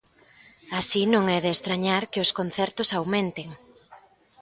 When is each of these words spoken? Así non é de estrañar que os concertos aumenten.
Así 0.79 1.01
non 1.13 1.25
é 1.35 1.39
de 1.45 1.51
estrañar 1.57 2.03
que 2.11 2.21
os 2.25 2.31
concertos 2.39 2.89
aumenten. 2.97 3.47